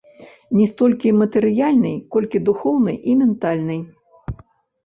[0.59, 3.81] Не столькі матэрыяльнай, колькі духоўнай і ментальнай.